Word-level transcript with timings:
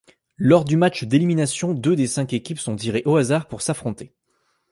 Lors 0.39 0.65
du 0.65 0.77
match 0.77 1.03
d'élimination 1.03 1.75
deux 1.75 1.95
des 1.95 2.07
cinq 2.07 2.33
équipes 2.33 2.57
sont 2.57 2.75
tirés 2.75 3.03
au 3.05 3.17
hasard 3.17 3.47
pour 3.47 3.61
s'affronter. 3.61 4.15